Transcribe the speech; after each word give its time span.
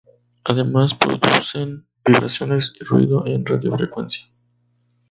Además 0.45 0.95
producen 0.95 1.85
vibraciones 2.03 2.73
y 2.79 2.83
ruido 2.83 3.27
en 3.27 3.45
radiofrecuencia. 3.45 4.25